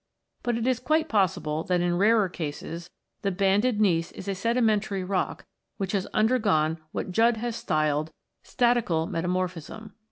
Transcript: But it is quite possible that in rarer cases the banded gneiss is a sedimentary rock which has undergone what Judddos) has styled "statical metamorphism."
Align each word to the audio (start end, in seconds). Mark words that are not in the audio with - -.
But 0.41 0.57
it 0.57 0.65
is 0.65 0.79
quite 0.79 1.07
possible 1.09 1.63
that 1.65 1.79
in 1.79 1.95
rarer 1.95 2.27
cases 2.27 2.89
the 3.21 3.29
banded 3.29 3.79
gneiss 3.79 4.11
is 4.13 4.27
a 4.27 4.33
sedimentary 4.33 5.03
rock 5.03 5.45
which 5.77 5.91
has 5.91 6.07
undergone 6.07 6.79
what 6.91 7.11
Judddos) 7.11 7.41
has 7.41 7.55
styled 7.55 8.09
"statical 8.41 9.05
metamorphism." 9.05 9.93